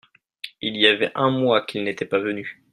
[0.63, 2.63] Il y avait un mois qu'il n'était pas venu.